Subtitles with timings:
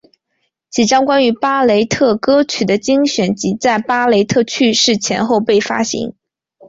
[0.71, 6.15] 几张关于巴雷特歌曲的精选集在巴雷特去世前后被发行。